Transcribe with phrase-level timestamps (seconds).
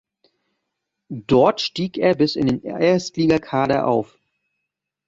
[1.27, 4.17] Dort stieg er bis in den Erstligakader auf.